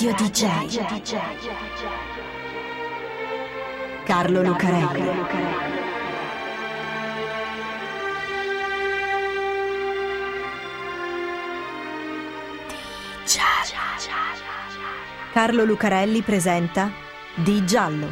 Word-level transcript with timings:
Radio 0.00 0.14
DJ. 0.14 0.78
Carlo 4.04 4.42
Lucarelli. 4.44 5.02
Carlo 15.32 15.64
Lucarelli 15.64 16.22
presenta 16.22 16.92
Di 17.34 17.66
Giallo, 17.66 18.06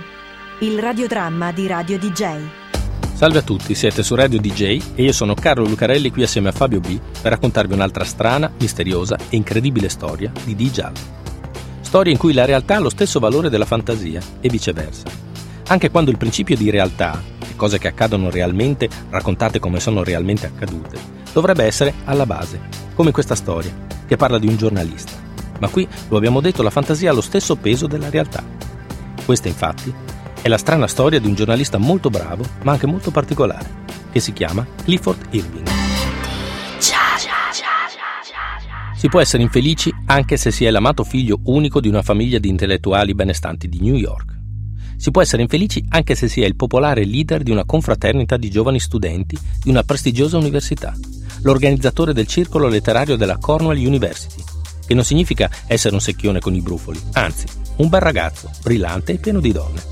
il 0.62 0.80
radiodramma 0.80 1.52
di 1.52 1.68
Radio 1.68 2.00
DJ. 2.00 2.48
Salve 3.14 3.38
a 3.38 3.42
tutti, 3.42 3.76
siete 3.76 4.02
su 4.02 4.16
Radio 4.16 4.40
DJ 4.40 4.94
e 4.96 5.04
io 5.04 5.12
sono 5.12 5.34
Carlo 5.34 5.64
Lucarelli 5.64 6.10
qui 6.10 6.24
assieme 6.24 6.48
a 6.48 6.52
Fabio 6.52 6.80
B 6.80 6.98
per 7.22 7.30
raccontarvi 7.30 7.74
un'altra 7.74 8.02
strana, 8.02 8.50
misteriosa 8.58 9.16
e 9.28 9.36
incredibile 9.36 9.88
storia 9.88 10.32
di 10.42 10.56
Di 10.56 10.72
Giallo. 10.72 11.25
Storia 11.86 12.10
in 12.10 12.18
cui 12.18 12.32
la 12.32 12.44
realtà 12.44 12.74
ha 12.74 12.80
lo 12.80 12.90
stesso 12.90 13.20
valore 13.20 13.48
della 13.48 13.64
fantasia 13.64 14.20
e 14.40 14.48
viceversa. 14.48 15.04
Anche 15.68 15.88
quando 15.88 16.10
il 16.10 16.18
principio 16.18 16.56
di 16.56 16.68
realtà, 16.68 17.22
le 17.38 17.54
cose 17.54 17.78
che 17.78 17.86
accadono 17.86 18.28
realmente, 18.28 18.88
raccontate 19.08 19.60
come 19.60 19.78
sono 19.78 20.02
realmente 20.02 20.46
accadute, 20.46 20.98
dovrebbe 21.32 21.62
essere 21.62 21.94
alla 22.06 22.26
base, 22.26 22.60
come 22.96 23.12
questa 23.12 23.36
storia, 23.36 23.72
che 24.04 24.16
parla 24.16 24.40
di 24.40 24.48
un 24.48 24.56
giornalista. 24.56 25.12
Ma 25.60 25.68
qui, 25.68 25.86
lo 26.08 26.16
abbiamo 26.16 26.40
detto, 26.40 26.64
la 26.64 26.70
fantasia 26.70 27.12
ha 27.12 27.14
lo 27.14 27.20
stesso 27.20 27.54
peso 27.54 27.86
della 27.86 28.10
realtà. 28.10 28.42
Questa, 29.24 29.46
infatti, 29.46 29.94
è 30.42 30.48
la 30.48 30.58
strana 30.58 30.88
storia 30.88 31.20
di 31.20 31.28
un 31.28 31.34
giornalista 31.34 31.78
molto 31.78 32.10
bravo, 32.10 32.44
ma 32.62 32.72
anche 32.72 32.88
molto 32.88 33.12
particolare, 33.12 33.84
che 34.10 34.18
si 34.18 34.32
chiama 34.32 34.66
Clifford 34.82 35.28
Irving. 35.30 35.75
Si 38.96 39.08
può 39.08 39.20
essere 39.20 39.42
infelici 39.42 39.94
anche 40.06 40.38
se 40.38 40.50
si 40.50 40.64
è 40.64 40.70
l'amato 40.70 41.04
figlio 41.04 41.40
unico 41.44 41.80
di 41.80 41.88
una 41.88 42.00
famiglia 42.00 42.38
di 42.38 42.48
intellettuali 42.48 43.14
benestanti 43.14 43.68
di 43.68 43.80
New 43.82 43.94
York. 43.94 44.34
Si 44.96 45.10
può 45.10 45.20
essere 45.20 45.42
infelici 45.42 45.84
anche 45.90 46.14
se 46.14 46.28
si 46.28 46.40
è 46.40 46.46
il 46.46 46.56
popolare 46.56 47.04
leader 47.04 47.42
di 47.42 47.50
una 47.50 47.66
confraternita 47.66 48.38
di 48.38 48.50
giovani 48.50 48.80
studenti 48.80 49.38
di 49.62 49.68
una 49.68 49.82
prestigiosa 49.82 50.38
università, 50.38 50.96
l'organizzatore 51.42 52.14
del 52.14 52.26
circolo 52.26 52.68
letterario 52.68 53.16
della 53.16 53.36
Cornell 53.36 53.76
University, 53.76 54.42
che 54.86 54.94
non 54.94 55.04
significa 55.04 55.50
essere 55.66 55.94
un 55.94 56.00
secchione 56.00 56.40
con 56.40 56.54
i 56.54 56.62
brufoli, 56.62 56.98
anzi, 57.12 57.44
un 57.76 57.90
bel 57.90 58.00
ragazzo, 58.00 58.50
brillante 58.62 59.12
e 59.12 59.18
pieno 59.18 59.40
di 59.40 59.52
donne. 59.52 59.82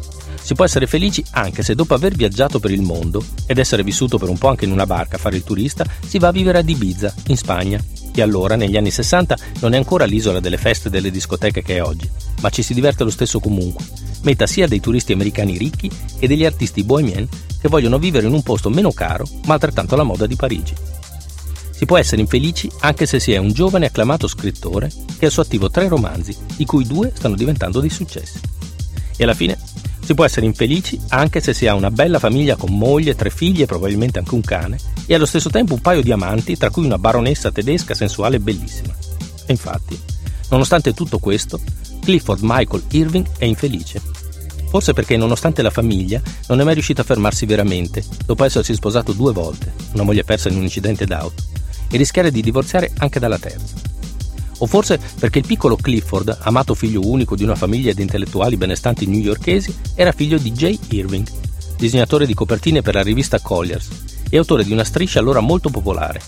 Si 0.40 0.54
può 0.54 0.64
essere 0.64 0.86
felici 0.86 1.22
anche 1.32 1.62
se 1.62 1.74
dopo 1.74 1.92
aver 1.92 2.14
viaggiato 2.14 2.58
per 2.58 2.70
il 2.70 2.82
mondo 2.82 3.22
ed 3.46 3.58
essere 3.58 3.82
vissuto 3.82 4.16
per 4.16 4.30
un 4.30 4.38
po' 4.38 4.48
anche 4.48 4.64
in 4.64 4.72
una 4.72 4.86
barca 4.86 5.16
a 5.16 5.18
fare 5.18 5.36
il 5.36 5.44
turista, 5.44 5.84
si 6.06 6.18
va 6.18 6.28
a 6.28 6.32
vivere 6.32 6.58
ad 6.58 6.68
Ibiza, 6.68 7.14
in 7.26 7.36
Spagna, 7.36 7.82
che 8.14 8.22
allora, 8.22 8.54
negli 8.54 8.76
anni 8.76 8.92
60, 8.92 9.36
non 9.58 9.74
è 9.74 9.76
ancora 9.76 10.04
l'isola 10.04 10.38
delle 10.38 10.56
feste 10.56 10.86
e 10.86 10.90
delle 10.92 11.10
discoteche 11.10 11.64
che 11.64 11.78
è 11.78 11.82
oggi, 11.82 12.08
ma 12.42 12.48
ci 12.48 12.62
si 12.62 12.72
diverte 12.72 13.02
lo 13.02 13.10
stesso 13.10 13.40
comunque, 13.40 13.84
meta 14.22 14.46
sia 14.46 14.68
dei 14.68 14.78
turisti 14.78 15.12
americani 15.12 15.58
ricchi 15.58 15.90
che 16.16 16.28
degli 16.28 16.44
artisti 16.44 16.84
bohemien 16.84 17.28
che 17.60 17.68
vogliono 17.68 17.98
vivere 17.98 18.28
in 18.28 18.32
un 18.32 18.44
posto 18.44 18.70
meno 18.70 18.92
caro, 18.92 19.26
ma 19.46 19.54
altrettanto 19.54 19.94
alla 19.94 20.04
moda 20.04 20.26
di 20.26 20.36
Parigi. 20.36 20.74
Si 21.72 21.86
può 21.86 21.98
essere 21.98 22.20
infelici 22.20 22.70
anche 22.80 23.04
se 23.04 23.18
si 23.18 23.32
è 23.32 23.36
un 23.38 23.52
giovane 23.52 23.86
acclamato 23.86 24.28
scrittore 24.28 24.92
che 25.18 25.26
ha 25.26 25.30
suo 25.30 25.42
attivo 25.42 25.68
tre 25.68 25.88
romanzi, 25.88 26.36
di 26.54 26.64
cui 26.64 26.86
due 26.86 27.10
stanno 27.12 27.34
diventando 27.34 27.80
dei 27.80 27.90
successi. 27.90 28.38
E 29.16 29.24
alla 29.24 29.34
fine 29.34 29.58
si 30.04 30.14
può 30.14 30.26
essere 30.26 30.44
infelici 30.44 31.00
anche 31.08 31.40
se 31.40 31.54
si 31.54 31.66
ha 31.66 31.74
una 31.74 31.90
bella 31.90 32.18
famiglia 32.18 32.56
con 32.56 32.76
moglie, 32.76 33.14
tre 33.14 33.30
figli 33.30 33.62
e 33.62 33.66
probabilmente 33.66 34.18
anche 34.18 34.34
un 34.34 34.42
cane, 34.42 34.78
e 35.06 35.14
allo 35.14 35.24
stesso 35.24 35.48
tempo 35.48 35.72
un 35.72 35.80
paio 35.80 36.02
di 36.02 36.12
amanti, 36.12 36.58
tra 36.58 36.68
cui 36.68 36.84
una 36.84 36.98
baronessa 36.98 37.50
tedesca 37.50 37.94
sensuale 37.94 38.36
e 38.36 38.40
bellissima. 38.40 38.94
E 39.46 39.52
infatti, 39.52 39.98
nonostante 40.50 40.92
tutto 40.92 41.18
questo, 41.18 41.58
Clifford 42.02 42.40
Michael 42.42 42.84
Irving 42.90 43.26
è 43.38 43.46
infelice. 43.46 44.00
Forse 44.68 44.92
perché 44.92 45.16
nonostante 45.16 45.62
la 45.62 45.70
famiglia 45.70 46.20
non 46.48 46.60
è 46.60 46.64
mai 46.64 46.74
riuscito 46.74 47.00
a 47.00 47.04
fermarsi 47.04 47.46
veramente, 47.46 48.04
dopo 48.26 48.44
essersi 48.44 48.74
sposato 48.74 49.12
due 49.12 49.32
volte, 49.32 49.72
una 49.94 50.02
moglie 50.02 50.24
persa 50.24 50.50
in 50.50 50.56
un 50.56 50.64
incidente 50.64 51.06
d'auto, 51.06 51.42
e 51.88 51.96
rischiare 51.96 52.30
di 52.30 52.42
divorziare 52.42 52.92
anche 52.98 53.18
dalla 53.18 53.38
terza. 53.38 53.93
O 54.64 54.66
forse 54.66 54.98
perché 55.18 55.40
il 55.40 55.46
piccolo 55.46 55.76
Clifford, 55.76 56.38
amato 56.40 56.74
figlio 56.74 57.06
unico 57.06 57.36
di 57.36 57.44
una 57.44 57.54
famiglia 57.54 57.92
di 57.92 58.00
intellettuali 58.00 58.56
benestanti 58.56 59.04
newyorkesi, 59.04 59.76
era 59.94 60.10
figlio 60.10 60.38
di 60.38 60.52
J. 60.52 60.78
Irving, 60.88 61.28
disegnatore 61.76 62.24
di 62.24 62.32
copertine 62.32 62.80
per 62.80 62.94
la 62.94 63.02
rivista 63.02 63.38
Colliers 63.40 63.88
e 64.30 64.38
autore 64.38 64.64
di 64.64 64.72
una 64.72 64.82
striscia 64.82 65.18
allora 65.18 65.40
molto 65.40 65.68
popolare. 65.68 66.18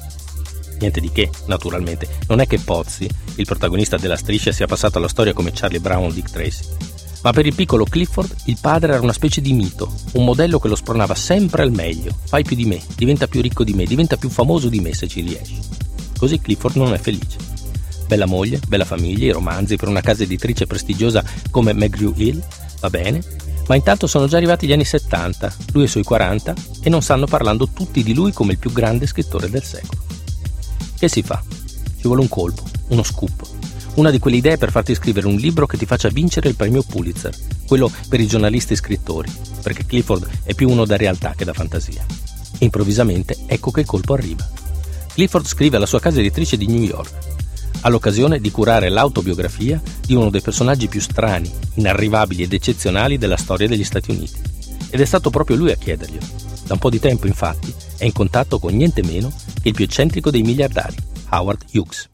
Niente 0.80 1.00
di 1.00 1.10
che, 1.10 1.30
naturalmente, 1.46 2.06
non 2.28 2.40
è 2.40 2.46
che 2.46 2.58
Pozzi, 2.58 3.08
il 3.36 3.46
protagonista 3.46 3.96
della 3.96 4.18
striscia, 4.18 4.52
sia 4.52 4.66
passato 4.66 4.98
alla 4.98 5.08
storia 5.08 5.32
come 5.32 5.52
Charlie 5.54 5.80
Brown 5.80 6.04
o 6.04 6.12
Dick 6.12 6.30
Tracy. 6.30 6.64
Ma 7.22 7.32
per 7.32 7.46
il 7.46 7.54
piccolo 7.54 7.84
Clifford 7.84 8.34
il 8.44 8.58
padre 8.60 8.92
era 8.92 9.00
una 9.00 9.14
specie 9.14 9.40
di 9.40 9.54
mito, 9.54 9.90
un 10.12 10.26
modello 10.26 10.58
che 10.58 10.68
lo 10.68 10.76
spronava 10.76 11.14
sempre 11.14 11.62
al 11.62 11.72
meglio. 11.72 12.14
Fai 12.26 12.44
più 12.44 12.54
di 12.54 12.66
me, 12.66 12.82
diventa 12.96 13.28
più 13.28 13.40
ricco 13.40 13.64
di 13.64 13.72
me, 13.72 13.86
diventa 13.86 14.18
più 14.18 14.28
famoso 14.28 14.68
di 14.68 14.80
me 14.80 14.92
se 14.92 15.08
ci 15.08 15.22
riesci. 15.22 15.58
Così 16.18 16.38
Clifford 16.38 16.76
non 16.76 16.92
è 16.92 16.98
felice. 16.98 17.54
Bella 18.06 18.26
moglie, 18.26 18.60
bella 18.68 18.84
famiglia, 18.84 19.26
i 19.26 19.32
romanzi 19.32 19.76
per 19.76 19.88
una 19.88 20.00
casa 20.00 20.22
editrice 20.22 20.66
prestigiosa 20.66 21.24
come 21.50 21.74
McGrew 21.74 22.12
Hill, 22.14 22.42
va 22.80 22.88
bene, 22.88 23.20
ma 23.66 23.74
intanto 23.74 24.06
sono 24.06 24.28
già 24.28 24.36
arrivati 24.36 24.66
gli 24.66 24.72
anni 24.72 24.84
70, 24.84 25.54
lui 25.72 25.82
e 25.82 25.86
i 25.86 25.88
suoi 25.88 26.04
40, 26.04 26.54
e 26.82 26.88
non 26.88 27.02
stanno 27.02 27.26
parlando 27.26 27.68
tutti 27.68 28.04
di 28.04 28.14
lui 28.14 28.32
come 28.32 28.52
il 28.52 28.58
più 28.58 28.70
grande 28.70 29.06
scrittore 29.06 29.50
del 29.50 29.64
secolo. 29.64 30.02
Che 30.96 31.08
si 31.08 31.22
fa? 31.22 31.42
Ci 31.48 32.02
vuole 32.02 32.20
un 32.20 32.28
colpo, 32.28 32.62
uno 32.88 33.02
scoop, 33.02 33.44
una 33.94 34.10
di 34.10 34.20
quelle 34.20 34.36
idee 34.36 34.56
per 34.56 34.70
farti 34.70 34.94
scrivere 34.94 35.26
un 35.26 35.36
libro 35.36 35.66
che 35.66 35.76
ti 35.76 35.84
faccia 35.84 36.08
vincere 36.08 36.48
il 36.48 36.54
premio 36.54 36.84
Pulitzer, 36.84 37.34
quello 37.66 37.90
per 38.08 38.20
i 38.20 38.26
giornalisti 38.28 38.74
e 38.74 38.76
scrittori, 38.76 39.30
perché 39.62 39.84
Clifford 39.84 40.28
è 40.44 40.54
più 40.54 40.70
uno 40.70 40.84
da 40.84 40.96
realtà 40.96 41.34
che 41.36 41.44
da 41.44 41.52
fantasia. 41.52 42.06
E 42.58 42.64
improvvisamente 42.64 43.36
ecco 43.46 43.72
che 43.72 43.80
il 43.80 43.86
colpo 43.86 44.14
arriva. 44.14 44.48
Clifford 45.12 45.46
scrive 45.46 45.76
alla 45.76 45.86
sua 45.86 45.98
casa 45.98 46.20
editrice 46.20 46.56
di 46.56 46.66
New 46.66 46.82
York 46.82 47.34
all'occasione 47.82 48.40
di 48.40 48.50
curare 48.50 48.88
l'autobiografia 48.88 49.80
di 50.04 50.14
uno 50.14 50.30
dei 50.30 50.40
personaggi 50.40 50.88
più 50.88 51.00
strani, 51.00 51.50
inarrivabili 51.74 52.42
ed 52.42 52.52
eccezionali 52.52 53.18
della 53.18 53.36
storia 53.36 53.68
degli 53.68 53.84
Stati 53.84 54.10
Uniti. 54.10 54.40
Ed 54.90 55.00
è 55.00 55.04
stato 55.04 55.30
proprio 55.30 55.56
lui 55.56 55.70
a 55.70 55.76
chiederglielo. 55.76 56.26
Da 56.66 56.72
un 56.74 56.78
po' 56.78 56.90
di 56.90 56.98
tempo, 56.98 57.26
infatti, 57.26 57.72
è 57.96 58.04
in 58.04 58.12
contatto 58.12 58.58
con 58.58 58.74
niente 58.74 59.02
meno 59.02 59.32
che 59.62 59.68
il 59.68 59.74
più 59.74 59.84
eccentrico 59.84 60.30
dei 60.30 60.42
miliardari, 60.42 60.96
Howard 61.30 61.64
Hughes. 61.72 62.08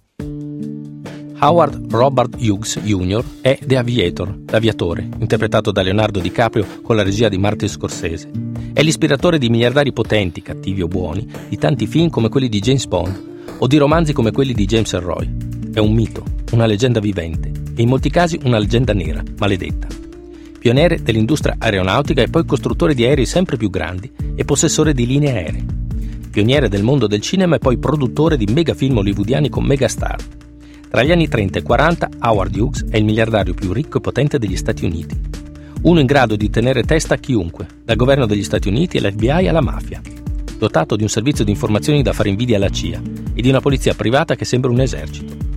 Howard 1.41 1.91
Robert 1.91 2.37
Hughes 2.39 2.79
Jr. 2.79 3.25
è 3.41 3.59
The 3.65 3.77
Aviator, 3.77 4.39
l'aviatore, 4.47 5.09
interpretato 5.19 5.73
da 5.73 5.83
Leonardo 5.83 6.21
DiCaprio 6.21 6.65
con 6.83 6.95
la 6.95 7.03
regia 7.03 7.29
di 7.29 7.37
Martin 7.37 7.69
Scorsese. 7.69 8.31
È 8.73 8.81
l'ispiratore 8.81 9.39
di 9.39 9.49
miliardari 9.49 9.93
potenti, 9.93 10.41
cattivi 10.41 10.83
o 10.83 10.89
buoni, 10.89 11.29
di 11.49 11.59
tanti 11.59 11.89
film 11.89 12.11
come 12.11 12.29
quelli 12.29 12.49
di 12.49 12.61
James 12.61 12.87
Bond 12.87 13.31
o 13.59 13.67
di 13.67 13.77
romanzi 13.77 14.13
come 14.13 14.31
quelli 14.31 14.53
di 14.53 14.67
James 14.67 14.93
Elroy. 14.93 15.52
È 15.75 15.79
un 15.79 15.95
mito, 15.95 16.23
una 16.53 16.67
leggenda 16.67 17.01
vivente 17.01 17.51
e 17.75 17.81
in 17.81 17.89
molti 17.89 18.11
casi 18.11 18.39
una 18.45 18.59
leggenda 18.59 18.93
nera, 18.93 19.23
maledetta. 19.39 19.87
Pioniere 20.59 21.03
dell'industria 21.03 21.57
aeronautica 21.59 22.21
e 22.21 22.29
poi 22.29 22.45
costruttore 22.45 22.93
di 22.93 23.05
aerei 23.05 23.25
sempre 23.25 23.57
più 23.57 23.71
grandi 23.71 24.11
e 24.35 24.45
possessore 24.45 24.93
di 24.93 25.07
linee 25.07 25.33
aeree. 25.33 25.65
Pioniere 26.31 26.69
del 26.69 26.83
mondo 26.83 27.07
del 27.07 27.23
cinema 27.23 27.57
e 27.57 27.59
poi 27.59 27.79
produttore 27.79 28.37
di 28.37 28.47
megafilm 28.53 28.99
hollywoodiani 28.99 29.49
con 29.49 29.65
megastar. 29.65 30.23
Tra 30.91 31.03
gli 31.03 31.11
anni 31.11 31.27
30 31.27 31.61
e 31.61 31.63
40 31.63 32.09
Howard 32.21 32.55
Hughes 32.55 32.85
è 32.91 32.99
il 32.99 33.07
miliardario 33.07 33.55
più 33.55 33.73
ricco 33.73 33.97
e 33.97 34.03
potente 34.03 34.39
degli 34.39 34.57
Stati 34.57 34.85
Uniti. 34.85 35.19
Uno 35.85 36.01
in 36.01 36.07
grado 36.07 36.37
di 36.37 36.51
tenere 36.51 36.83
testa 36.83 37.15
a 37.15 37.19
chiunque, 37.19 37.67
dal 37.83 37.97
governo 37.97 38.27
degli 38.27 38.45
Stati 38.45 38.69
Uniti 38.69 38.99
all'FBI 38.99 39.49
alla 39.49 39.63
mafia. 39.63 40.03
Dotato 40.59 40.97
di 40.97 41.03
un 41.03 41.09
servizio 41.09 41.47
di 41.47 41.51
informazioni 41.51 42.03
da 42.03 42.13
fare 42.13 42.29
invidia 42.29 42.57
alla 42.57 42.69
CIA 42.69 43.01
e 43.33 43.41
di 43.41 43.49
una 43.49 43.61
polizia 43.61 43.95
privata 43.95 44.35
che 44.35 44.45
sembra 44.45 44.71
un 44.71 44.81
esercito 44.81 45.52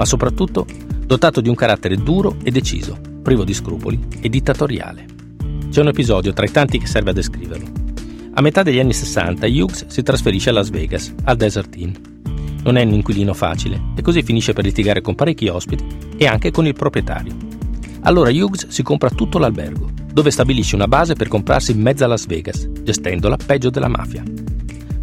ma 0.00 0.06
soprattutto 0.06 0.64
dotato 1.04 1.42
di 1.42 1.50
un 1.50 1.54
carattere 1.54 1.94
duro 1.94 2.36
e 2.42 2.50
deciso, 2.50 2.98
privo 3.22 3.44
di 3.44 3.52
scrupoli 3.52 4.00
e 4.22 4.30
dittatoriale. 4.30 5.04
C'è 5.68 5.82
un 5.82 5.88
episodio 5.88 6.32
tra 6.32 6.46
i 6.46 6.50
tanti 6.50 6.78
che 6.78 6.86
serve 6.86 7.10
a 7.10 7.12
descriverlo. 7.12 7.66
A 8.32 8.40
metà 8.40 8.62
degli 8.62 8.78
anni 8.78 8.94
60 8.94 9.46
Hughes 9.46 9.88
si 9.88 10.02
trasferisce 10.02 10.48
a 10.48 10.52
Las 10.54 10.70
Vegas, 10.70 11.14
al 11.24 11.36
Desert 11.36 11.76
Inn. 11.76 11.92
Non 12.62 12.78
è 12.78 12.82
un 12.82 12.94
inquilino 12.94 13.34
facile 13.34 13.78
e 13.94 14.00
così 14.00 14.22
finisce 14.22 14.54
per 14.54 14.64
litigare 14.64 15.02
con 15.02 15.14
parecchi 15.14 15.48
ospiti 15.48 15.84
e 16.16 16.26
anche 16.26 16.50
con 16.50 16.66
il 16.66 16.72
proprietario. 16.72 17.36
Allora 18.00 18.30
Hughes 18.30 18.68
si 18.68 18.82
compra 18.82 19.10
tutto 19.10 19.36
l'albergo, 19.36 19.90
dove 20.10 20.30
stabilisce 20.30 20.76
una 20.76 20.88
base 20.88 21.12
per 21.12 21.28
comprarsi 21.28 21.72
in 21.72 21.80
mezzo 21.82 22.04
a 22.04 22.06
Las 22.06 22.24
Vegas, 22.24 22.66
gestendola 22.82 23.36
peggio 23.36 23.68
della 23.68 23.88
mafia. 23.88 24.22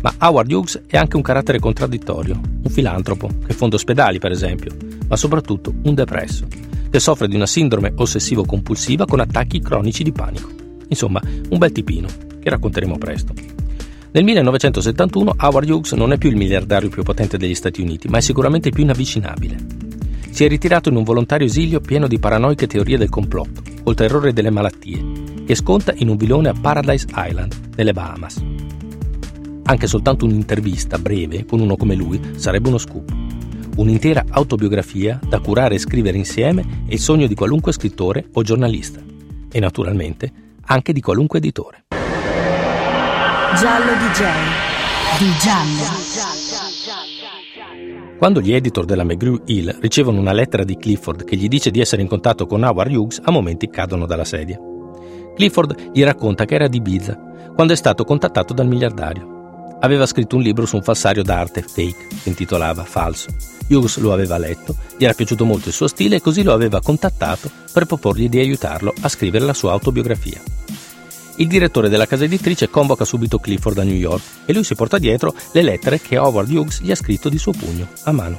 Ma 0.02 0.14
Howard 0.20 0.52
Hughes 0.52 0.82
è 0.88 0.98
anche 0.98 1.18
un 1.18 1.22
carattere 1.22 1.60
contraddittorio, 1.60 2.40
un 2.64 2.70
filantropo 2.72 3.30
che 3.46 3.54
fonda 3.54 3.76
ospedali 3.76 4.20
per 4.20 4.32
esempio, 4.32 4.87
ma 5.08 5.16
soprattutto 5.16 5.74
un 5.84 5.94
depresso, 5.94 6.48
che 6.90 7.00
soffre 7.00 7.28
di 7.28 7.36
una 7.36 7.46
sindrome 7.46 7.94
ossessivo-compulsiva 7.96 9.06
con 9.06 9.20
attacchi 9.20 9.60
cronici 9.60 10.04
di 10.04 10.12
panico. 10.12 10.50
Insomma, 10.88 11.22
un 11.50 11.58
bel 11.58 11.72
tipino, 11.72 12.08
che 12.40 12.50
racconteremo 12.50 12.98
presto. 12.98 13.34
Nel 14.12 14.24
1971 14.24 15.36
Howard 15.38 15.70
Hughes 15.70 15.92
non 15.92 16.12
è 16.12 16.18
più 16.18 16.30
il 16.30 16.38
miliardario 16.38 16.90
più 16.90 17.04
potente 17.04 17.38
degli 17.38 17.54
Stati 17.54 17.82
Uniti, 17.82 18.08
ma 18.08 18.18
è 18.18 18.22
sicuramente 18.22 18.70
più 18.70 18.84
inavvicinabile. 18.84 19.86
si 20.30 20.46
è 20.46 20.48
ritirato 20.48 20.90
in 20.90 20.96
un 20.96 21.04
volontario 21.04 21.48
esilio 21.48 21.80
pieno 21.80 22.08
di 22.08 22.20
paranoiche 22.20 22.68
teorie 22.68 22.98
del 22.98 23.10
complotto, 23.10 23.62
col 23.84 23.96
terrore 23.96 24.34
delle 24.34 24.52
malattie, 24.52 25.04
che 25.46 25.56
sconta 25.56 25.94
in 25.96 26.10
un 26.10 26.16
vilone 26.16 26.50
a 26.50 26.54
Paradise 26.60 27.08
Island, 27.16 27.72
nelle 27.76 27.92
Bahamas. 27.92 28.44
Anche 29.64 29.88
soltanto 29.88 30.26
un'intervista 30.26 30.98
breve 30.98 31.46
con 31.46 31.60
uno 31.60 31.76
come 31.76 31.96
lui 31.96 32.20
sarebbe 32.36 32.68
uno 32.70 32.78
scoop. 32.78 33.12
Un'intera 33.78 34.26
autobiografia 34.32 35.20
da 35.24 35.40
curare 35.40 35.76
e 35.76 35.78
scrivere 35.78 36.18
insieme 36.18 36.82
è 36.88 36.94
il 36.94 37.00
sogno 37.00 37.28
di 37.28 37.36
qualunque 37.36 37.72
scrittore 37.72 38.28
o 38.34 38.42
giornalista. 38.42 39.00
E 39.52 39.60
naturalmente 39.60 40.32
anche 40.66 40.94
di 40.94 41.00
qualunque 41.00 41.38
editore. 41.38 41.86
Giallo 41.90 43.92
DJ. 43.94 44.24
Di 45.20 45.30
Giallo. 45.40 45.84
Quando 48.18 48.42
gli 48.42 48.52
editor 48.52 48.86
della 48.86 49.04
McGrew-Hill 49.04 49.78
ricevono 49.80 50.20
una 50.20 50.34
lettera 50.34 50.64
di 50.64 50.76
Clifford 50.76 51.24
che 51.24 51.36
gli 51.36 51.48
dice 51.48 51.70
di 51.70 51.80
essere 51.80 52.02
in 52.02 52.08
contatto 52.08 52.48
con 52.48 52.64
Howard 52.64 52.92
Hughes, 52.92 53.22
a 53.24 53.30
momenti 53.30 53.70
cadono 53.70 54.08
dalla 54.08 54.26
sedia. 54.26 54.60
Clifford 55.36 55.92
gli 55.94 56.04
racconta 56.04 56.46
che 56.46 56.56
era 56.56 56.68
di 56.68 56.78
Ibiza 56.78 57.16
quando 57.54 57.74
è 57.74 57.76
stato 57.76 58.06
contattato 58.06 58.56
dal 58.56 58.68
miliardario. 58.68 59.37
Aveva 59.80 60.06
scritto 60.08 60.36
un 60.36 60.42
libro 60.42 60.66
su 60.66 60.76
un 60.76 60.82
falsario 60.82 61.22
d'arte, 61.22 61.62
fake, 61.62 62.08
si 62.22 62.30
intitolava 62.30 62.84
Falso. 62.84 63.30
Hughes 63.70 63.98
lo 63.98 64.12
aveva 64.12 64.38
letto, 64.38 64.76
gli 64.98 65.04
era 65.04 65.14
piaciuto 65.14 65.46
molto 65.46 65.68
il 65.68 65.74
suo 65.74 65.88
stile 65.88 66.16
e 66.16 66.22
così 66.22 66.42
lo 66.42 66.54
aveva 66.54 66.82
contattato 66.82 67.52
per 67.72 67.86
proporgli 67.86 68.30
di 68.30 68.40
aiutarlo 68.40 68.94
a 69.02 69.10
scrivere 69.10 69.46
la 69.46 69.54
sua 69.54 69.74
autobiografia. 69.74 70.42
Il 71.36 71.48
direttore 71.48 71.90
della 71.90 72.08
casa 72.08 72.24
editrice 72.24 72.70
convoca 72.70 73.06
subito 73.06 73.38
Clifford 73.38 73.78
a 73.78 73.84
New 73.84 73.96
York 73.96 74.24
e 74.46 74.54
lui 74.54 74.64
si 74.64 74.74
porta 74.74 74.98
dietro 74.98 75.36
le 75.52 75.62
lettere 75.62 76.02
che 76.02 76.18
Howard 76.18 76.50
Hughes 76.50 76.82
gli 76.82 76.90
ha 76.90 76.96
scritto 76.96 77.30
di 77.30 77.38
suo 77.38 77.52
pugno, 77.52 77.90
a 78.04 78.12
mano. 78.12 78.38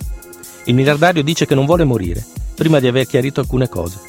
Il 0.65 0.75
miliardario 0.75 1.23
dice 1.23 1.47
che 1.47 1.55
non 1.55 1.67
vuole 1.67 1.85
morire, 1.85 2.27
prima 2.57 2.81
di 2.81 2.89
aver 2.89 3.07
chiarito 3.07 3.39
alcune 3.39 3.69
cose, 3.69 4.01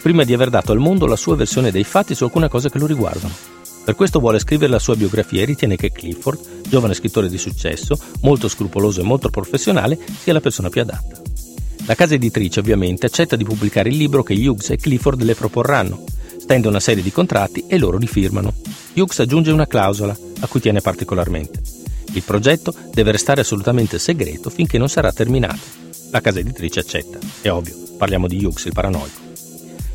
prima 0.00 0.24
di 0.24 0.32
aver 0.32 0.48
dato 0.48 0.72
al 0.72 0.78
mondo 0.78 1.04
la 1.04 1.16
sua 1.16 1.36
versione 1.36 1.70
dei 1.70 1.84
fatti 1.84 2.14
su 2.14 2.24
alcune 2.24 2.48
cose 2.48 2.70
che 2.70 2.78
lo 2.78 2.86
riguardano. 2.86 3.57
Per 3.88 3.96
questo 3.96 4.20
vuole 4.20 4.38
scrivere 4.38 4.70
la 4.70 4.78
sua 4.78 4.96
biografia 4.96 5.40
e 5.40 5.46
ritiene 5.46 5.74
che 5.74 5.90
Clifford, 5.90 6.68
giovane 6.68 6.92
scrittore 6.92 7.30
di 7.30 7.38
successo, 7.38 7.98
molto 8.20 8.46
scrupoloso 8.46 9.00
e 9.00 9.02
molto 9.02 9.30
professionale, 9.30 9.98
sia 10.20 10.34
la 10.34 10.42
persona 10.42 10.68
più 10.68 10.82
adatta. 10.82 11.18
La 11.86 11.94
casa 11.94 12.12
editrice 12.12 12.60
ovviamente 12.60 13.06
accetta 13.06 13.34
di 13.34 13.44
pubblicare 13.44 13.88
il 13.88 13.96
libro 13.96 14.22
che 14.22 14.34
Hughes 14.34 14.68
e 14.68 14.76
Clifford 14.76 15.22
le 15.22 15.34
proporranno, 15.34 16.04
stende 16.38 16.68
una 16.68 16.80
serie 16.80 17.02
di 17.02 17.10
contratti 17.10 17.64
e 17.66 17.78
loro 17.78 17.96
li 17.96 18.06
firmano. 18.06 18.52
Hughes 18.92 19.20
aggiunge 19.20 19.52
una 19.52 19.66
clausola 19.66 20.14
a 20.40 20.46
cui 20.48 20.60
tiene 20.60 20.82
particolarmente. 20.82 21.62
Il 22.12 22.22
progetto 22.24 22.74
deve 22.92 23.12
restare 23.12 23.40
assolutamente 23.40 23.98
segreto 23.98 24.50
finché 24.50 24.76
non 24.76 24.90
sarà 24.90 25.12
terminato. 25.12 25.60
La 26.10 26.20
casa 26.20 26.40
editrice 26.40 26.80
accetta, 26.80 27.18
è 27.40 27.50
ovvio, 27.50 27.74
parliamo 27.96 28.28
di 28.28 28.44
Hughes, 28.44 28.66
il 28.66 28.72
paranoico. 28.74 29.18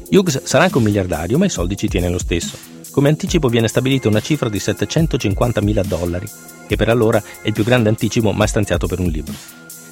Hughes 0.09 0.45
sarà 0.45 0.63
anche 0.63 0.77
un 0.79 0.83
miliardario, 0.83 1.37
ma 1.37 1.45
i 1.45 1.49
soldi 1.51 1.77
ci 1.77 1.87
tiene 1.87 2.09
lo 2.09 2.17
stesso. 2.17 2.72
Come 2.93 3.09
anticipo 3.09 3.47
viene 3.47 3.67
stabilita 3.67 4.07
una 4.07 4.19
cifra 4.19 4.49
di 4.49 4.59
750.000 4.59 5.83
dollari, 5.83 6.29
che 6.67 6.75
per 6.75 6.89
allora 6.89 7.17
è 7.41 7.47
il 7.47 7.51
più 7.53 7.63
grande 7.63 7.89
anticipo 7.89 8.31
mai 8.33 8.47
stanziato 8.47 8.85
per 8.85 8.99
un 8.99 9.07
libro. 9.07 9.33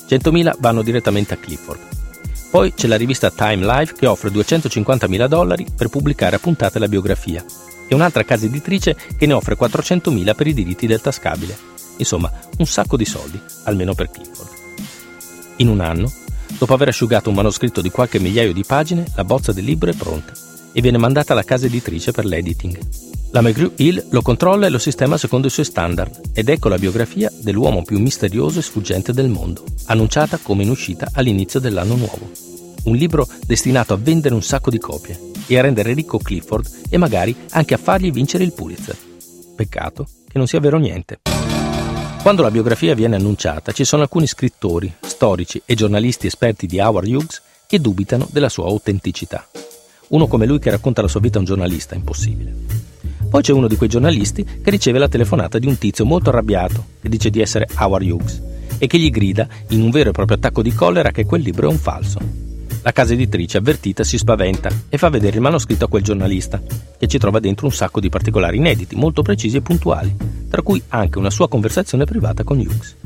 100.000 0.08 0.58
vanno 0.60 0.84
direttamente 0.84 1.34
a 1.34 1.38
Clifford. 1.38 1.80
Poi 2.52 2.76
c'è 2.76 2.86
la 2.86 2.98
rivista 2.98 3.32
Time 3.32 3.66
Life 3.66 3.96
che 3.96 4.06
offre 4.06 4.30
250.000 4.30 5.26
dollari 5.26 5.66
per 5.76 5.88
pubblicare 5.88 6.36
a 6.36 6.40
puntate 6.40 6.78
la 6.78 6.88
biografia 6.88 7.44
e 7.88 7.96
un'altra 7.96 8.24
casa 8.24 8.46
editrice 8.46 8.96
che 9.18 9.26
ne 9.26 9.34
offre 9.34 9.58
400.000 9.58 10.36
per 10.36 10.46
i 10.46 10.54
diritti 10.54 10.86
del 10.86 11.02
tascabile. 11.02 11.58
Insomma, 11.98 12.32
un 12.60 12.68
sacco 12.68 12.98
di 12.98 13.06
soldi, 13.06 13.42
almeno 13.64 13.96
per 13.96 14.12
Clifford. 14.12 14.50
In 15.56 15.70
un 15.70 15.80
anno, 15.80 16.14
dopo 16.56 16.76
aver 16.76 16.90
asciugato 16.90 17.30
un 17.30 17.36
manoscritto 17.36 17.82
di 17.82 17.90
qualche 17.90 18.20
migliaio 18.20 18.54
di 18.54 18.64
pagine, 18.64 19.08
la 19.16 19.24
bozza 19.24 19.52
del 19.52 19.64
libro 19.64 19.90
è 19.90 19.96
pronta 19.96 20.50
e 20.74 20.82
viene 20.82 20.98
mandata 20.98 21.34
alla 21.34 21.44
casa 21.44 21.66
editrice 21.66 22.12
per 22.12 22.26
l'editing. 22.26 22.80
La 23.32 23.42
McGrew-Hill 23.42 24.08
lo 24.10 24.22
controlla 24.22 24.68
e 24.68 24.70
lo 24.70 24.78
sistema 24.78 25.18
secondo 25.18 25.48
i 25.48 25.50
suoi 25.50 25.66
standard 25.66 26.32
ed 26.34 26.50
ecco 26.50 26.68
la 26.68 26.78
biografia 26.78 27.32
dell'uomo 27.42 27.82
più 27.82 27.98
misterioso 27.98 28.60
e 28.60 28.62
sfuggente 28.62 29.14
del 29.14 29.30
mondo, 29.30 29.64
annunciata 29.86 30.38
come 30.38 30.64
in 30.64 30.70
uscita 30.70 31.10
all'inizio 31.14 31.62
dell'anno 31.62 31.96
nuovo. 31.96 32.30
Un 32.84 32.96
libro 32.96 33.26
destinato 33.46 33.94
a 33.94 33.98
vendere 33.98 34.36
un 34.36 34.44
sacco 34.44 34.70
di 34.70 34.80
copie 34.80 35.18
e 35.48 35.58
a 35.58 35.62
rendere 35.62 35.94
ricco 35.94 36.18
Clifford 36.18 36.70
e 36.90 36.98
magari 36.98 37.34
anche 37.52 37.74
a 37.74 37.78
fargli 37.78 38.12
vincere 38.12 38.44
il 38.44 38.54
Pulitzer. 38.54 38.98
Peccato 39.56 40.06
che 40.28 40.38
non 40.38 40.48
sia 40.48 40.60
vero 40.60 40.78
niente. 40.78 41.22
Quando 42.22 42.42
la 42.42 42.52
biografia 42.52 42.96
viene 42.96 43.16
annunciata 43.16 43.72
ci 43.72 43.86
sono 43.86 44.02
alcuni 44.02 44.28
scrittori, 44.28 44.94
storici 45.00 45.62
e 45.66 45.74
giornalisti 45.74 46.28
esperti 46.28 46.68
di 46.68 46.80
Howard 46.80 47.08
Hughes 47.08 47.42
che 47.66 47.80
dubitano 47.80 48.28
della 48.30 48.50
sua 48.50 48.66
autenticità. 48.66 49.48
Uno 50.12 50.28
come 50.28 50.46
lui 50.46 50.60
che 50.60 50.70
racconta 50.70 51.02
la 51.02 51.08
sua 51.08 51.22
vita 51.22 51.38
a 51.38 51.40
un 51.40 51.46
giornalista, 51.46 51.96
impossibile. 51.96 52.54
Poi 53.30 53.42
c'è 53.42 53.54
uno 53.54 53.70
di 53.70 53.78
quei 53.78 53.88
giornalisti 53.88 54.44
che 54.62 54.70
riceve 54.70 55.00
la 55.00 55.08
telefonata 55.08 55.58
di 55.58 55.68
un 55.68 55.78
tizio 55.78 56.06
molto 56.06 56.30
arrabbiato 56.30 56.84
che 57.02 57.08
dice 57.08 57.30
di 57.30 57.40
essere 57.40 57.66
Howard 57.78 58.06
Hughes 58.06 58.42
e 58.78 58.88
che 58.88 59.00
gli 59.00 59.10
grida 59.10 59.48
in 59.70 59.82
un 59.82 59.90
vero 59.90 60.10
e 60.10 60.12
proprio 60.12 60.36
attacco 60.36 60.62
di 60.62 60.74
collera 60.74 61.12
che 61.12 61.26
quel 61.26 61.42
libro 61.42 61.70
è 61.70 61.72
un 61.72 61.78
falso. 61.78 62.20
La 62.82 62.92
casa 62.92 63.14
editrice 63.14 63.58
avvertita 63.58 64.04
si 64.04 64.18
spaventa 64.18 64.70
e 64.90 64.98
fa 64.98 65.08
vedere 65.08 65.38
il 65.38 65.42
manoscritto 65.42 65.86
a 65.86 65.88
quel 65.88 66.04
giornalista, 66.04 66.62
che 66.98 67.08
ci 67.08 67.18
trova 67.18 67.40
dentro 67.40 67.68
un 67.68 67.72
sacco 67.72 68.02
di 68.02 68.10
particolari 68.10 68.58
inediti, 68.58 68.98
molto 68.98 69.22
precisi 69.22 69.56
e 69.56 69.62
puntuali, 69.62 70.14
tra 70.50 70.62
cui 70.62 70.82
anche 70.90 71.20
una 71.20 71.30
sua 71.30 71.48
conversazione 71.48 72.04
privata 72.04 72.44
con 72.44 72.60
Hughes. 72.60 72.98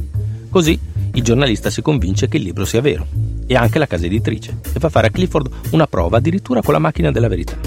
Così 0.49 0.79
il 1.13 1.23
giornalista 1.23 1.69
si 1.69 1.83
convince 1.83 2.27
che 2.27 2.37
il 2.37 2.43
libro 2.43 2.65
sia 2.65 2.81
vero, 2.81 3.05
e 3.47 3.55
anche 3.55 3.79
la 3.79 3.87
casa 3.87 4.05
editrice, 4.05 4.59
e 4.73 4.79
fa 4.79 4.89
fare 4.89 5.07
a 5.07 5.09
Clifford 5.09 5.49
una 5.71 5.87
prova 5.87 6.17
addirittura 6.17 6.61
con 6.61 6.73
la 6.73 6.79
macchina 6.79 7.11
della 7.11 7.27
verità. 7.27 7.57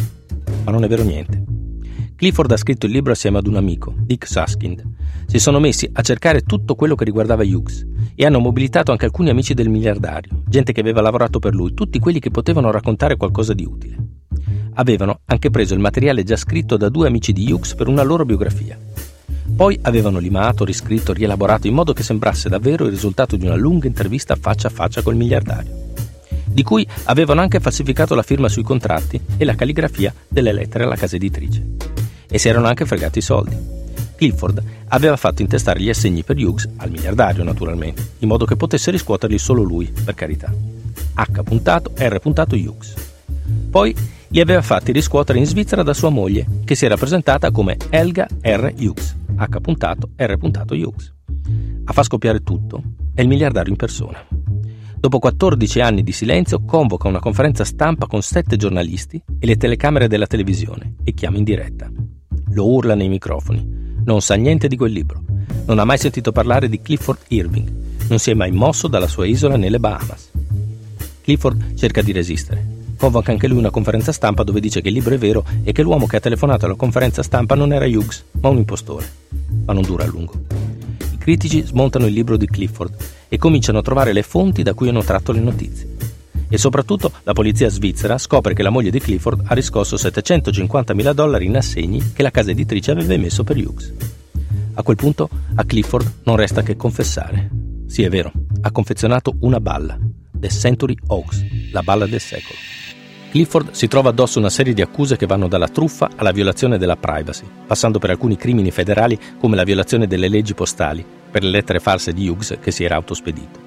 Ma 0.64 0.70
non 0.70 0.84
è 0.84 0.88
vero 0.88 1.02
niente. 1.02 1.44
Clifford 2.16 2.50
ha 2.50 2.56
scritto 2.56 2.86
il 2.86 2.92
libro 2.92 3.12
assieme 3.12 3.38
ad 3.38 3.46
un 3.46 3.56
amico, 3.56 3.94
Dick 3.96 4.26
Suskind. 4.26 4.84
Si 5.26 5.38
sono 5.38 5.60
messi 5.60 5.88
a 5.92 6.02
cercare 6.02 6.42
tutto 6.42 6.74
quello 6.74 6.96
che 6.96 7.04
riguardava 7.04 7.44
Hughes 7.44 7.86
e 8.14 8.26
hanno 8.26 8.40
mobilitato 8.40 8.90
anche 8.90 9.04
alcuni 9.04 9.30
amici 9.30 9.54
del 9.54 9.68
miliardario, 9.68 10.42
gente 10.48 10.72
che 10.72 10.80
aveva 10.80 11.00
lavorato 11.00 11.38
per 11.38 11.54
lui, 11.54 11.74
tutti 11.74 12.00
quelli 12.00 12.18
che 12.18 12.30
potevano 12.30 12.72
raccontare 12.72 13.16
qualcosa 13.16 13.54
di 13.54 13.64
utile. 13.64 13.96
Avevano 14.74 15.20
anche 15.26 15.50
preso 15.50 15.74
il 15.74 15.80
materiale 15.80 16.24
già 16.24 16.36
scritto 16.36 16.76
da 16.76 16.88
due 16.88 17.06
amici 17.06 17.32
di 17.32 17.52
Hughes 17.52 17.74
per 17.74 17.86
una 17.86 18.02
loro 18.02 18.24
biografia 18.24 18.76
poi 19.54 19.78
avevano 19.82 20.18
limato, 20.18 20.64
riscritto, 20.64 21.12
rielaborato 21.12 21.66
in 21.66 21.74
modo 21.74 21.92
che 21.92 22.02
sembrasse 22.02 22.48
davvero 22.48 22.84
il 22.84 22.90
risultato 22.90 23.36
di 23.36 23.46
una 23.46 23.56
lunga 23.56 23.86
intervista 23.86 24.36
faccia 24.36 24.68
a 24.68 24.70
faccia 24.70 25.02
col 25.02 25.16
miliardario, 25.16 25.92
di 26.44 26.62
cui 26.62 26.86
avevano 27.04 27.40
anche 27.40 27.60
falsificato 27.60 28.14
la 28.14 28.22
firma 28.22 28.48
sui 28.48 28.62
contratti 28.62 29.20
e 29.36 29.44
la 29.44 29.54
calligrafia 29.54 30.14
delle 30.28 30.52
lettere 30.52 30.84
alla 30.84 30.96
casa 30.96 31.16
editrice. 31.16 31.62
E 32.28 32.38
si 32.38 32.48
erano 32.48 32.66
anche 32.66 32.86
fregati 32.86 33.18
i 33.18 33.22
soldi. 33.22 33.56
Clifford 34.16 34.62
aveva 34.88 35.16
fatto 35.16 35.42
intestare 35.42 35.80
gli 35.80 35.88
assegni 35.88 36.24
per 36.24 36.36
Hughes 36.36 36.68
al 36.76 36.90
miliardario, 36.90 37.44
naturalmente, 37.44 38.10
in 38.18 38.28
modo 38.28 38.44
che 38.44 38.56
potesse 38.56 38.90
riscuoterli 38.90 39.38
solo 39.38 39.62
lui, 39.62 39.92
per 40.04 40.14
carità. 40.14 40.52
H. 41.14 41.42
puntato, 41.42 41.92
R. 41.96 42.18
puntato 42.18 42.56
Hughes. 42.56 42.94
Poi 43.70 43.94
li 44.28 44.40
aveva 44.40 44.62
fatti 44.62 44.92
riscuotere 44.92 45.38
in 45.38 45.46
Svizzera 45.46 45.82
da 45.82 45.94
sua 45.94 46.10
moglie, 46.10 46.46
che 46.64 46.74
si 46.74 46.84
era 46.84 46.96
presentata 46.96 47.50
come 47.50 47.76
Elga 47.90 48.26
R. 48.42 48.72
Hughes. 48.76 49.17
H. 49.38 49.60
puntato, 49.60 50.10
R. 50.16 50.36
puntato 50.36 50.74
Hughes. 50.74 51.14
A 51.84 51.92
far 51.92 52.04
scoppiare 52.04 52.40
tutto 52.40 52.82
è 53.14 53.20
il 53.20 53.28
miliardario 53.28 53.70
in 53.70 53.76
persona. 53.76 54.18
Dopo 54.98 55.20
14 55.20 55.80
anni 55.80 56.02
di 56.02 56.10
silenzio 56.10 56.64
convoca 56.64 57.06
una 57.06 57.20
conferenza 57.20 57.64
stampa 57.64 58.06
con 58.06 58.20
sette 58.20 58.56
giornalisti 58.56 59.22
e 59.38 59.46
le 59.46 59.56
telecamere 59.56 60.08
della 60.08 60.26
televisione 60.26 60.96
e 61.04 61.14
chiama 61.14 61.36
in 61.36 61.44
diretta. 61.44 61.88
Lo 62.50 62.66
urla 62.66 62.96
nei 62.96 63.08
microfoni. 63.08 64.00
Non 64.04 64.20
sa 64.20 64.34
niente 64.34 64.66
di 64.66 64.76
quel 64.76 64.92
libro. 64.92 65.22
Non 65.66 65.78
ha 65.78 65.84
mai 65.84 65.98
sentito 65.98 66.32
parlare 66.32 66.68
di 66.68 66.80
Clifford 66.80 67.20
Irving. 67.28 67.72
Non 68.08 68.18
si 68.18 68.32
è 68.32 68.34
mai 68.34 68.50
mosso 68.50 68.88
dalla 68.88 69.06
sua 69.06 69.26
isola 69.26 69.56
nelle 69.56 69.78
Bahamas. 69.78 70.30
Clifford 71.22 71.74
cerca 71.76 72.02
di 72.02 72.10
resistere, 72.10 72.78
Convoca 72.98 73.30
anche 73.30 73.46
lui 73.46 73.58
una 73.58 73.70
conferenza 73.70 74.10
stampa 74.10 74.42
dove 74.42 74.58
dice 74.58 74.80
che 74.80 74.88
il 74.88 74.94
libro 74.94 75.14
è 75.14 75.18
vero 75.18 75.44
e 75.62 75.70
che 75.70 75.82
l'uomo 75.82 76.06
che 76.06 76.16
ha 76.16 76.20
telefonato 76.20 76.66
alla 76.66 76.74
conferenza 76.74 77.22
stampa 77.22 77.54
non 77.54 77.72
era 77.72 77.86
Hughes, 77.86 78.24
ma 78.40 78.48
un 78.48 78.56
impostore. 78.56 79.06
Ma 79.68 79.74
non 79.74 79.82
dura 79.82 80.04
a 80.04 80.06
lungo. 80.06 80.32
I 81.12 81.18
critici 81.18 81.62
smontano 81.62 82.06
il 82.06 82.14
libro 82.14 82.38
di 82.38 82.46
Clifford 82.46 82.96
e 83.28 83.36
cominciano 83.36 83.78
a 83.78 83.82
trovare 83.82 84.14
le 84.14 84.22
fonti 84.22 84.62
da 84.62 84.72
cui 84.72 84.88
hanno 84.88 85.04
tratto 85.04 85.30
le 85.30 85.40
notizie. 85.40 85.96
E 86.48 86.56
soprattutto 86.56 87.12
la 87.24 87.34
polizia 87.34 87.68
svizzera 87.68 88.16
scopre 88.16 88.54
che 88.54 88.62
la 88.62 88.70
moglie 88.70 88.90
di 88.90 88.98
Clifford 88.98 89.42
ha 89.44 89.52
riscosso 89.52 89.96
750.000 89.96 91.12
dollari 91.12 91.44
in 91.44 91.58
assegni 91.58 92.12
che 92.14 92.22
la 92.22 92.30
casa 92.30 92.50
editrice 92.50 92.92
aveva 92.92 93.12
emesso 93.12 93.44
per 93.44 93.58
Hughes. 93.58 93.92
A 94.72 94.82
quel 94.82 94.96
punto 94.96 95.28
a 95.56 95.64
Clifford 95.64 96.20
non 96.22 96.36
resta 96.36 96.62
che 96.62 96.74
confessare. 96.74 97.50
Sì, 97.88 98.04
è 98.04 98.08
vero, 98.08 98.32
ha 98.62 98.70
confezionato 98.70 99.34
una 99.40 99.60
balla, 99.60 99.98
The 100.32 100.48
Century 100.48 100.96
Oaks, 101.08 101.44
la 101.72 101.82
balla 101.82 102.06
del 102.06 102.20
secolo. 102.20 102.56
Clifford 103.30 103.72
si 103.72 103.88
trova 103.88 104.08
addosso 104.08 104.38
una 104.38 104.48
serie 104.48 104.72
di 104.72 104.80
accuse 104.80 105.16
che 105.16 105.26
vanno 105.26 105.48
dalla 105.48 105.68
truffa 105.68 106.08
alla 106.16 106.32
violazione 106.32 106.78
della 106.78 106.96
privacy, 106.96 107.44
passando 107.66 107.98
per 107.98 108.08
alcuni 108.08 108.36
crimini 108.36 108.70
federali 108.70 109.18
come 109.38 109.54
la 109.54 109.64
violazione 109.64 110.06
delle 110.06 110.28
leggi 110.28 110.54
postali 110.54 111.04
per 111.30 111.42
le 111.42 111.50
lettere 111.50 111.78
false 111.78 112.14
di 112.14 112.26
Hughes 112.26 112.56
che 112.58 112.70
si 112.70 112.84
era 112.84 112.96
autospedito. 112.96 113.66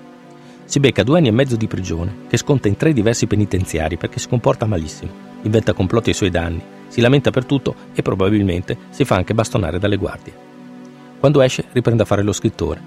Si 0.65 0.79
becca 0.79 1.03
due 1.03 1.19
anni 1.19 1.27
e 1.27 1.31
mezzo 1.31 1.57
di 1.57 1.67
prigione, 1.67 2.21
che 2.27 2.37
sconta 2.37 2.69
in 2.69 2.75
tre 2.75 2.91
diversi 2.91 3.27
penitenziari 3.27 3.97
perché 3.97 4.17
si 4.17 4.27
comporta 4.27 4.65
malissimo, 4.65 5.11
inventa 5.43 5.73
complotti 5.73 6.09
ai 6.09 6.15
suoi 6.15 6.31
danni, 6.31 6.61
si 6.87 6.99
lamenta 6.99 7.29
per 7.29 7.45
tutto 7.45 7.75
e 7.93 8.01
probabilmente 8.01 8.77
si 8.89 9.05
fa 9.05 9.15
anche 9.15 9.35
bastonare 9.35 9.77
dalle 9.77 9.97
guardie. 9.97 10.33
Quando 11.19 11.41
esce 11.41 11.65
riprende 11.71 12.01
a 12.01 12.07
fare 12.07 12.23
lo 12.23 12.33
scrittore. 12.33 12.81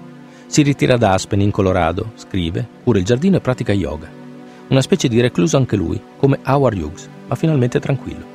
Si 0.47 0.61
ritira 0.61 0.97
da 0.97 1.13
Aspen 1.13 1.39
in 1.39 1.51
Colorado, 1.51 2.11
scrive, 2.15 2.67
cura 2.83 2.99
il 2.99 3.05
giardino 3.05 3.37
e 3.37 3.41
pratica 3.41 3.71
yoga. 3.71 4.24
Una 4.67 4.81
specie 4.81 5.07
di 5.07 5.21
recluso 5.21 5.57
anche 5.57 5.75
lui, 5.75 6.01
come 6.17 6.39
Howard 6.43 6.77
Hughes, 6.77 7.07
ma 7.27 7.35
finalmente 7.35 7.79
tranquillo. 7.79 8.25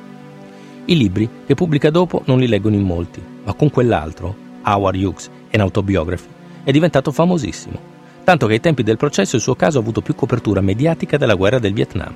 I 0.85 0.95
libri 0.95 1.29
che 1.45 1.55
pubblica 1.55 1.89
dopo 1.89 2.21
non 2.25 2.39
li 2.39 2.47
leggono 2.47 2.75
in 2.75 2.83
molti, 2.83 3.21
ma 3.43 3.53
con 3.53 3.69
quell'altro, 3.69 4.33
Howard 4.63 4.95
Hughes, 4.95 5.29
An 5.51 5.59
Autobiography, 5.59 6.29
è 6.63 6.71
diventato 6.71 7.11
famosissimo, 7.11 7.77
tanto 8.23 8.47
che 8.47 8.53
ai 8.53 8.59
tempi 8.61 8.81
del 8.81 8.95
processo 8.95 9.35
il 9.35 9.41
suo 9.41 9.55
caso 9.55 9.77
ha 9.77 9.81
avuto 9.81 10.01
più 10.01 10.15
copertura 10.15 10.61
mediatica 10.61 11.17
della 11.17 11.35
guerra 11.35 11.59
del 11.59 11.73
Vietnam. 11.73 12.13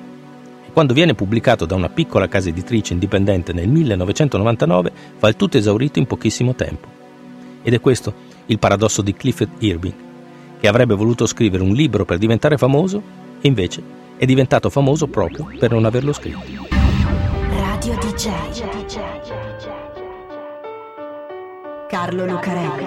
Quando 0.72 0.94
viene 0.94 1.14
pubblicato 1.14 1.66
da 1.66 1.74
una 1.74 1.90
piccola 1.90 2.26
casa 2.26 2.48
editrice 2.48 2.94
indipendente 2.94 3.52
nel 3.52 3.68
1999 3.68 4.92
fa 5.18 5.28
il 5.28 5.36
tutto 5.36 5.58
esaurito 5.58 5.98
in 5.98 6.06
pochissimo 6.06 6.54
tempo. 6.54 6.88
Ed 7.62 7.74
è 7.74 7.80
questo 7.80 8.14
il 8.46 8.58
paradosso 8.58 9.02
di 9.02 9.12
Clifford 9.12 9.50
Irving, 9.58 9.94
che 10.58 10.68
avrebbe 10.68 10.94
voluto 10.94 11.26
scrivere 11.26 11.62
un 11.62 11.72
libro 11.72 12.06
per 12.06 12.16
diventare 12.16 12.56
famoso 12.56 13.02
e 13.40 13.48
invece 13.48 14.04
è 14.16 14.24
diventato 14.24 14.70
famoso 14.70 15.06
proprio 15.06 15.48
per 15.58 15.70
non 15.70 15.84
averlo 15.84 16.12
scritto. 16.12 16.40
Radio 17.50 17.96
DJ. 17.98 18.30
Carlo 21.88 22.26
Lucarelli. 22.26 22.84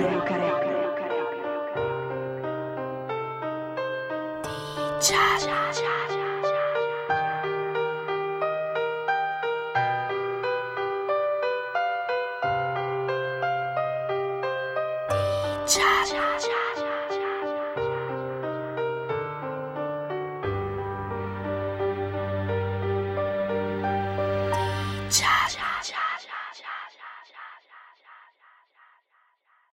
DJ. 4.99 5.49